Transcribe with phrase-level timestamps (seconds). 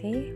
[0.00, 0.32] kasih.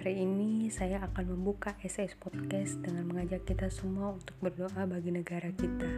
[0.00, 5.52] Hari ini saya akan membuka SS Podcast dengan mengajak kita semua untuk berdoa bagi negara
[5.52, 5.92] kita.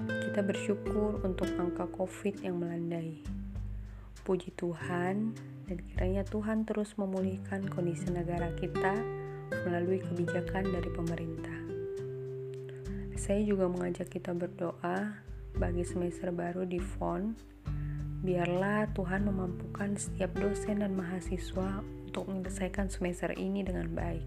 [0.00, 3.20] Kita bersyukur untuk angka COVID yang melandai.
[4.24, 5.36] Puji Tuhan,
[5.68, 8.96] dan kiranya Tuhan terus memulihkan kondisi negara kita
[9.68, 11.58] melalui kebijakan dari pemerintah.
[13.20, 15.12] Saya juga mengajak kita berdoa
[15.60, 17.52] bagi semester baru di FON
[18.22, 24.22] Biarlah Tuhan memampukan setiap dosen dan mahasiswa untuk menyelesaikan semester ini dengan baik.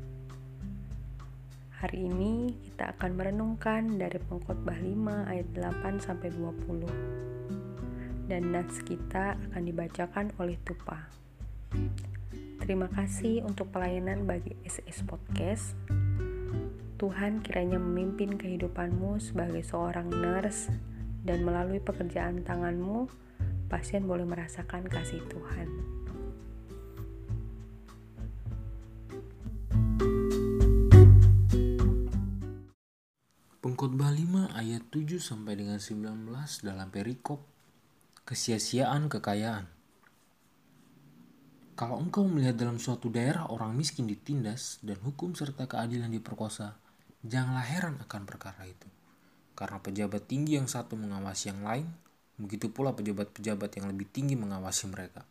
[1.79, 8.27] Hari ini kita akan merenungkan dari pengkhotbah 5 ayat 8 sampai 20.
[8.27, 11.07] Dan nats kita akan dibacakan oleh Tupa.
[12.59, 15.71] Terima kasih untuk pelayanan bagi SS Podcast.
[16.99, 20.67] Tuhan kiranya memimpin kehidupanmu sebagai seorang nurse
[21.23, 23.23] dan melalui pekerjaan tanganmu
[23.65, 25.69] pasien boleh merasakan kasih Tuhan.
[33.65, 36.29] Pengkhotbah 5 ayat 7 sampai dengan 19
[36.61, 37.41] dalam perikop
[38.21, 39.65] kesia-siaan kekayaan.
[41.75, 46.77] Kalau engkau melihat dalam suatu daerah orang miskin ditindas dan hukum serta keadilan diperkosa,
[47.25, 48.87] janganlah heran akan perkara itu.
[49.57, 51.89] Karena pejabat tinggi yang satu mengawasi yang lain,
[52.35, 55.23] Begitu pula pejabat-pejabat yang lebih tinggi mengawasi mereka.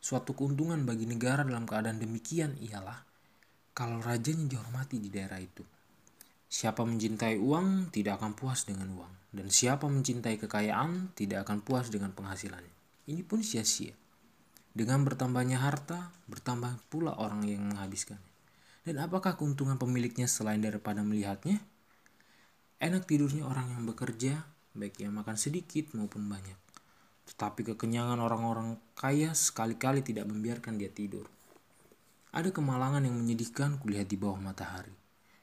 [0.00, 3.02] Suatu keuntungan bagi negara dalam keadaan demikian ialah
[3.76, 5.60] kalau rajanya dihormati di daerah itu.
[6.46, 11.92] Siapa mencintai uang tidak akan puas dengan uang, dan siapa mencintai kekayaan tidak akan puas
[11.92, 12.72] dengan penghasilannya.
[13.10, 13.92] Ini pun sia-sia.
[14.72, 18.32] Dengan bertambahnya harta, bertambah pula orang yang menghabiskannya.
[18.86, 21.58] Dan apakah keuntungan pemiliknya selain daripada melihatnya?
[22.78, 24.46] Enak tidurnya orang yang bekerja,
[24.76, 26.60] baik yang makan sedikit maupun banyak.
[27.26, 31.26] Tetapi kekenyangan orang-orang kaya sekali-kali tidak membiarkan dia tidur.
[32.30, 34.92] Ada kemalangan yang menyedihkan kulihat di bawah matahari.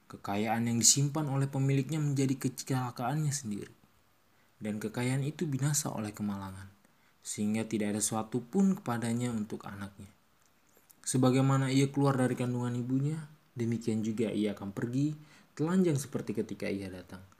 [0.06, 3.74] Kekayaan yang disimpan oleh pemiliknya menjadi kecelakaannya sendiri.
[4.62, 6.70] Dan kekayaan itu binasa oleh kemalangan,
[7.20, 10.08] sehingga tidak ada suatu pun kepadanya untuk anaknya.
[11.04, 13.18] Sebagaimana ia keluar dari kandungan ibunya,
[13.58, 15.12] demikian juga ia akan pergi,
[15.58, 17.33] telanjang seperti ketika ia datang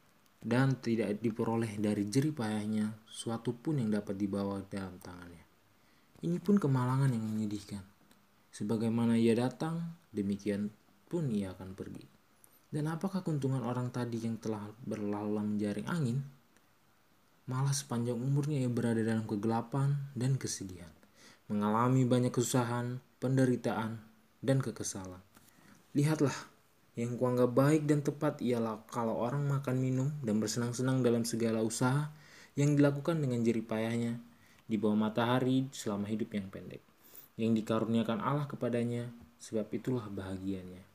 [0.44, 5.40] dan tidak diperoleh dari jerih payahnya suatu pun yang dapat dibawa dalam tangannya.
[6.20, 7.80] Ini pun kemalangan yang menyedihkan.
[8.52, 10.68] Sebagaimana ia datang, demikian
[11.08, 12.04] pun ia akan pergi.
[12.68, 16.20] Dan apakah keuntungan orang tadi yang telah berlalu menjaring angin?
[17.48, 20.92] Malah sepanjang umurnya ia berada dalam kegelapan dan kesedihan.
[21.48, 24.00] Mengalami banyak kesusahan, penderitaan,
[24.44, 25.20] dan kekesalan.
[25.92, 26.53] Lihatlah
[26.94, 32.14] yang kuanggap baik dan tepat ialah kalau orang makan minum dan bersenang-senang dalam segala usaha
[32.54, 34.22] yang dilakukan dengan jerih payahnya
[34.70, 36.78] di bawah matahari selama hidup yang pendek.
[37.34, 39.10] Yang dikaruniakan Allah kepadanya,
[39.42, 40.86] sebab itulah bahagianya.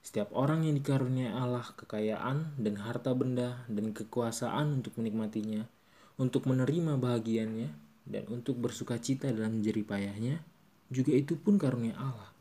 [0.00, 5.68] Setiap orang yang dikaruniai Allah kekayaan dan harta benda dan kekuasaan untuk menikmatinya,
[6.16, 7.68] untuk menerima bahagiannya,
[8.08, 10.40] dan untuk bersuka cita dalam jerih payahnya,
[10.88, 12.35] juga itu pun karunia Allah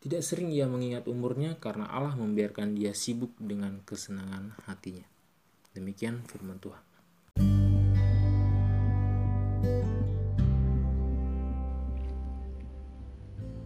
[0.00, 5.04] tidak sering ia mengingat umurnya karena Allah membiarkan dia sibuk dengan kesenangan hatinya.
[5.76, 6.80] Demikian firman Tuhan.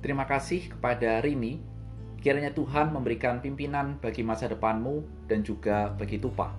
[0.03, 1.63] Terima kasih kepada Rini.
[2.19, 6.51] Kiranya Tuhan memberikan pimpinan bagi masa depanmu dan juga bagi Tupa.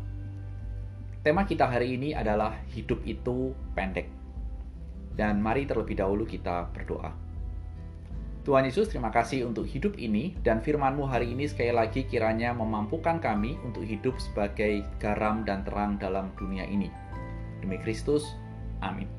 [1.19, 4.07] Tema kita hari ini adalah hidup itu pendek.
[5.13, 7.24] Dan mari terlebih dahulu kita berdoa.
[8.45, 13.17] Tuhan Yesus, terima kasih untuk hidup ini dan firman-Mu hari ini sekali lagi kiranya memampukan
[13.17, 16.93] kami untuk hidup sebagai garam dan terang dalam dunia ini.
[17.65, 18.37] Demi Kristus,
[18.85, 19.09] amin.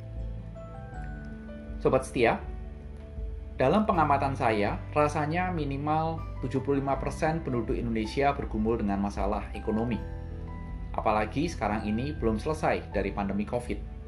[1.82, 2.38] Sobat setia,
[3.58, 9.98] dalam pengamatan saya, rasanya minimal 75% penduduk Indonesia bergumul dengan masalah ekonomi.
[10.94, 13.98] Apalagi sekarang ini belum selesai dari pandemi COVID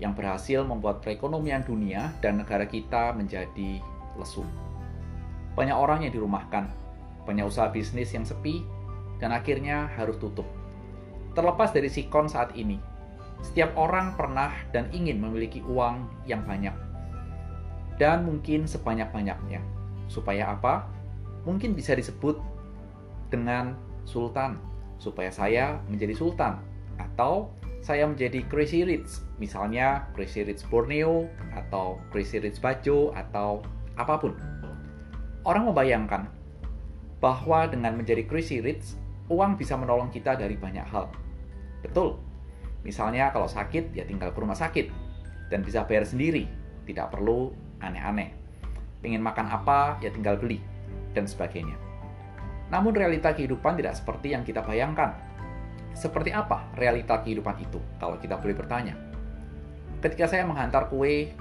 [0.00, 4.44] yang berhasil membuat perekonomian dunia dan negara kita menjadi lesu.
[5.54, 6.68] Banyak orang yang dirumahkan,
[7.28, 8.64] banyak usaha bisnis yang sepi,
[9.20, 10.48] dan akhirnya harus tutup.
[11.32, 12.76] Terlepas dari sikon saat ini,
[13.42, 16.72] setiap orang pernah dan ingin memiliki uang yang banyak.
[17.98, 19.60] Dan mungkin sebanyak-banyaknya.
[20.06, 20.86] Supaya apa?
[21.42, 22.38] Mungkin bisa disebut
[23.28, 23.74] dengan
[24.06, 24.62] sultan.
[25.02, 26.62] Supaya saya menjadi sultan.
[26.96, 27.50] Atau
[27.82, 29.22] saya menjadi crazy rich.
[29.42, 31.26] Misalnya crazy rich Borneo,
[31.58, 33.66] atau crazy rich Bajo, atau
[33.96, 34.32] apa pun.
[35.42, 36.30] Orang membayangkan
[37.18, 38.94] bahwa dengan menjadi crazy rich,
[39.30, 41.10] uang bisa menolong kita dari banyak hal.
[41.82, 42.18] Betul.
[42.82, 44.90] Misalnya kalau sakit, ya tinggal ke rumah sakit.
[45.50, 46.50] Dan bisa bayar sendiri,
[46.86, 48.34] tidak perlu aneh-aneh.
[49.02, 50.58] Pengen makan apa, ya tinggal beli,
[51.14, 51.78] dan sebagainya.
[52.70, 55.14] Namun realita kehidupan tidak seperti yang kita bayangkan.
[55.92, 58.96] Seperti apa realita kehidupan itu, kalau kita boleh bertanya?
[60.00, 61.36] Ketika saya menghantar kue,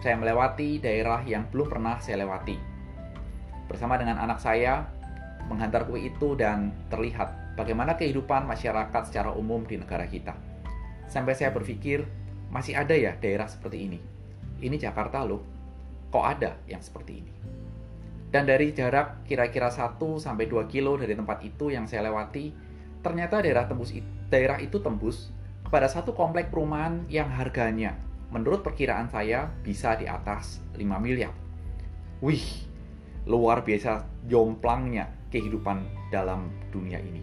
[0.00, 2.56] saya melewati daerah yang belum pernah saya lewati.
[3.68, 4.84] Bersama dengan anak saya,
[5.48, 10.34] menghantar kue itu dan terlihat bagaimana kehidupan masyarakat secara umum di negara kita.
[11.08, 12.04] Sampai saya berpikir,
[12.50, 13.98] masih ada ya daerah seperti ini.
[14.60, 15.42] Ini Jakarta loh,
[16.08, 17.32] kok ada yang seperti ini?
[18.34, 22.50] Dan dari jarak kira-kira 1 sampai 2 kilo dari tempat itu yang saya lewati,
[23.04, 23.94] ternyata daerah tembus
[24.32, 25.30] daerah itu tembus
[25.62, 27.94] kepada satu komplek perumahan yang harganya
[28.34, 31.30] menurut perkiraan saya bisa di atas 5 miliar.
[32.18, 32.42] Wih,
[33.30, 37.22] luar biasa jomplangnya kehidupan dalam dunia ini.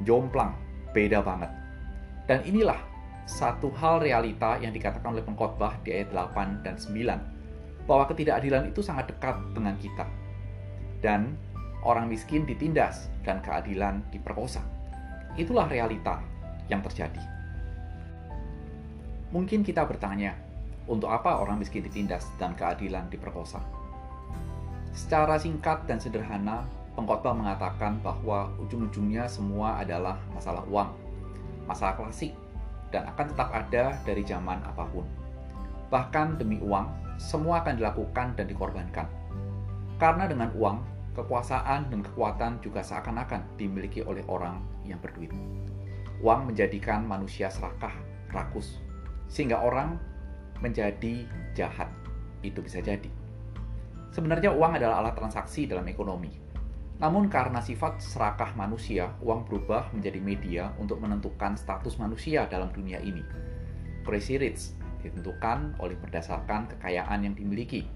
[0.00, 0.56] Jomplang,
[0.96, 1.52] beda banget.
[2.24, 2.80] Dan inilah
[3.28, 8.80] satu hal realita yang dikatakan oleh pengkhotbah di ayat 8 dan 9 bahwa ketidakadilan itu
[8.80, 10.08] sangat dekat dengan kita.
[11.04, 11.36] Dan
[11.84, 14.64] orang miskin ditindas dan keadilan diperkosa.
[15.36, 16.16] Itulah realita
[16.72, 17.20] yang terjadi.
[19.34, 20.38] Mungkin kita bertanya,
[20.86, 23.58] untuk apa orang miskin ditindas dan keadilan diperkosa?
[24.94, 26.62] Secara singkat dan sederhana,
[26.94, 30.86] pengkhotbah mengatakan bahwa ujung-ujungnya semua adalah masalah uang,
[31.66, 32.30] masalah klasik,
[32.94, 35.02] dan akan tetap ada dari zaman apa pun.
[35.90, 39.10] Bahkan demi uang, semua akan dilakukan dan dikorbankan.
[39.98, 40.78] Karena dengan uang,
[41.18, 45.34] kekuasaan dan kekuatan juga seakan-akan dimiliki oleh orang yang berduit.
[46.22, 47.98] Uang menjadikan manusia serakah,
[48.30, 48.83] rakus,
[49.34, 49.98] sehingga orang
[50.62, 51.26] menjadi
[51.58, 51.90] jahat.
[52.46, 53.10] Itu bisa jadi.
[54.14, 56.30] Sebenarnya uang adalah alat transaksi dalam ekonomi.
[57.02, 63.02] Namun karena sifat serakah manusia, uang berubah menjadi media untuk menentukan status manusia dalam dunia
[63.02, 63.26] ini.
[64.06, 67.90] Crazy Rich ditentukan oleh berdasarkan kekayaan yang dimiliki.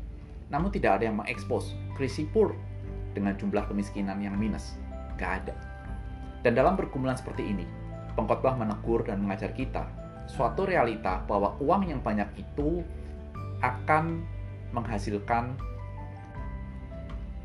[0.50, 2.58] Namun tidak ada yang mengekspos crazy poor
[3.14, 4.74] dengan jumlah kemiskinan yang minus.
[5.14, 5.54] Gak ada.
[6.42, 7.64] Dan dalam pergumulan seperti ini,
[8.18, 9.86] pengkhotbah menegur dan mengajar kita
[10.28, 12.84] suatu realita bahwa uang yang banyak itu
[13.64, 14.22] akan
[14.70, 15.56] menghasilkan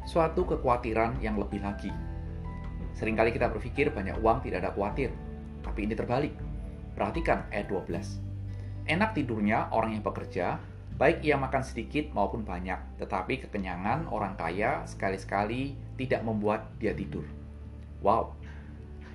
[0.03, 1.89] suatu kekhawatiran yang lebih lagi.
[2.94, 5.09] Seringkali kita berpikir banyak uang tidak ada khawatir,
[5.65, 6.35] tapi ini terbalik.
[6.94, 8.21] Perhatikan ayat 12.
[8.85, 10.62] Enak tidurnya orang yang bekerja,
[11.00, 17.25] baik ia makan sedikit maupun banyak, tetapi kekenyangan orang kaya sekali-sekali tidak membuat dia tidur.
[18.06, 18.35] Wow.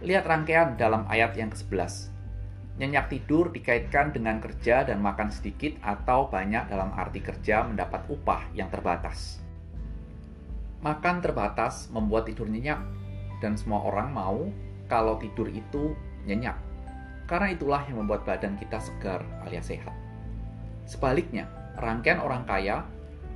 [0.02, 2.17] Lihat rangkaian dalam ayat yang ke-11.
[2.78, 8.54] Nyenyak tidur dikaitkan dengan kerja dan makan sedikit atau banyak dalam arti kerja mendapat upah
[8.54, 9.42] yang terbatas.
[10.78, 12.78] Makan terbatas membuat tidur nyenyak,
[13.42, 14.46] dan semua orang mau
[14.86, 15.90] kalau tidur itu
[16.22, 16.54] nyenyak.
[17.26, 19.92] Karena itulah yang membuat badan kita segar alias sehat.
[20.86, 21.50] Sebaliknya,
[21.82, 22.86] rangkaian orang kaya,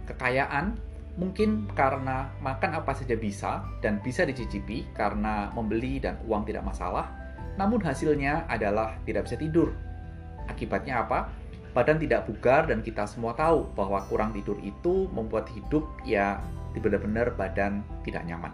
[0.07, 0.79] kekayaan
[1.19, 7.11] mungkin karena makan apa saja bisa dan bisa dicicipi karena membeli dan uang tidak masalah,
[7.61, 9.73] namun hasilnya adalah tidak bisa tidur.
[10.49, 11.29] Akibatnya apa?
[11.73, 16.41] Badan tidak bugar dan kita semua tahu bahwa kurang tidur itu membuat hidup ya
[16.77, 18.53] benar-benar badan tidak nyaman.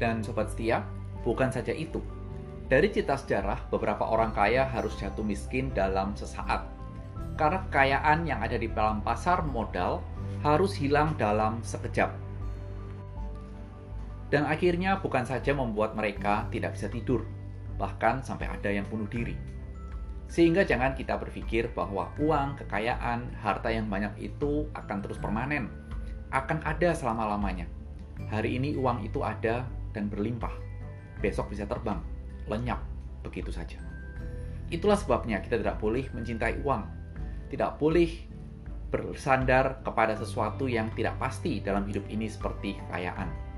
[0.00, 0.82] Dan sobat setia,
[1.22, 2.00] bukan saja itu,
[2.70, 6.70] dari cerita sejarah, beberapa orang kaya harus jatuh miskin dalam sesaat.
[7.34, 9.98] Karena kekayaan yang ada di dalam pasar modal
[10.46, 12.14] harus hilang dalam sekejap.
[14.30, 17.26] Dan akhirnya bukan saja membuat mereka tidak bisa tidur,
[17.74, 19.34] bahkan sampai ada yang bunuh diri.
[20.30, 25.66] Sehingga jangan kita berpikir bahwa uang, kekayaan, harta yang banyak itu akan terus permanen,
[26.30, 27.66] akan ada selama-lamanya.
[28.30, 30.54] Hari ini uang itu ada dan berlimpah,
[31.18, 31.98] besok bisa terbang,
[32.46, 32.78] lenyap
[33.26, 33.82] begitu saja.
[34.70, 36.86] Itulah sebabnya kita tidak boleh mencintai uang,
[37.50, 38.30] tidak boleh
[38.94, 43.49] bersandar kepada sesuatu yang tidak pasti dalam hidup ini seperti kekayaan.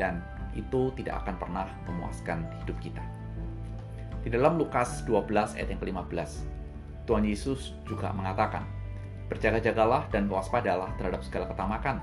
[0.00, 0.24] Dan
[0.56, 3.04] itu tidak akan pernah memuaskan hidup kita.
[4.24, 6.30] Di dalam Lukas 12 ayat yang ke-15,
[7.08, 8.64] Tuhan Yesus juga mengatakan,
[9.30, 12.02] Berjaga-jagalah dan waspadalah terhadap segala ketamakan,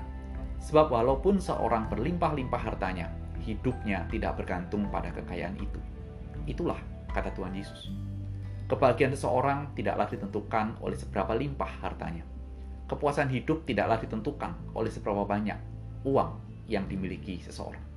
[0.64, 3.12] sebab walaupun seorang berlimpah-limpah hartanya,
[3.44, 5.80] hidupnya tidak bergantung pada kekayaan itu.
[6.48, 6.80] Itulah
[7.12, 7.92] kata Tuhan Yesus.
[8.68, 12.24] Kebahagiaan seseorang tidaklah ditentukan oleh seberapa limpah hartanya.
[12.88, 15.56] Kepuasan hidup tidaklah ditentukan oleh seberapa banyak
[16.08, 17.87] uang yang dimiliki seseorang.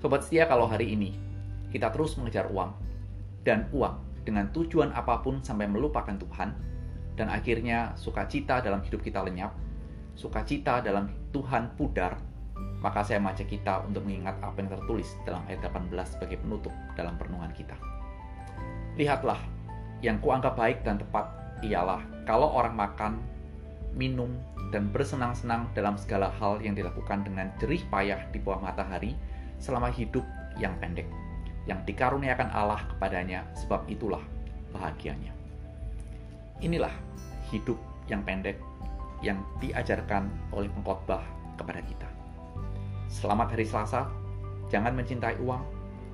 [0.00, 1.12] Sobat setia kalau hari ini
[1.68, 2.72] kita terus mengejar uang
[3.44, 6.56] dan uang dengan tujuan apa pun sampai melupakan Tuhan
[7.20, 9.52] dan akhirnya sukacita dalam hidup kita lenyap,
[10.16, 12.16] sukacita dalam Tuhan pudar
[12.80, 17.20] maka saya mengajak kita untuk mengingat apa yang tertulis dalam ayat 18 sebagai penutup dalam
[17.20, 17.76] perenungan kita.
[18.96, 19.36] Lihatlah,
[20.00, 21.28] yang kuanggap baik dan tepat
[21.60, 23.20] ialah kalau orang makan
[23.92, 24.32] minum,
[24.70, 29.18] dan bersenang-senang dalam segala hal yang dilakukan dengan jerih payah di bawah matahari
[29.60, 30.24] selama hidup
[30.56, 31.06] yang pendek,
[31.68, 34.20] yang dikaruniakan Allah kepadanya, sebab itulah
[34.72, 35.30] bahagianya.
[36.64, 36.92] Inilah
[37.52, 37.76] hidup
[38.08, 38.58] yang pendek
[39.20, 41.22] yang diajarkan oleh pengkhotbah
[41.60, 42.08] kepada kita.
[43.12, 44.08] Selamat hari Selasa,
[44.72, 45.60] jangan mencintai uang,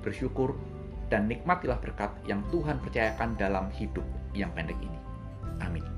[0.03, 0.59] bersyukur,
[1.07, 4.03] dan nikmatilah berkat yang Tuhan percayakan dalam hidup
[4.35, 4.99] yang pendek ini.
[5.63, 5.96] Amin.